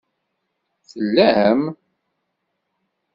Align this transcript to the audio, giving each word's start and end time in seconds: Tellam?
Tellam? 0.89 1.59